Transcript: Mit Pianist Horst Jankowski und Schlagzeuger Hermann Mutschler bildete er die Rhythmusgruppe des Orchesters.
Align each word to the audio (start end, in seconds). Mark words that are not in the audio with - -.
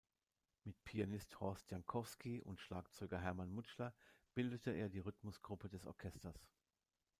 Mit 0.63 0.83
Pianist 0.83 1.39
Horst 1.41 1.69
Jankowski 1.69 2.41
und 2.41 2.59
Schlagzeuger 2.59 3.21
Hermann 3.21 3.53
Mutschler 3.53 3.93
bildete 4.33 4.71
er 4.71 4.89
die 4.89 4.97
Rhythmusgruppe 4.97 5.69
des 5.69 5.85
Orchesters. 5.85 6.49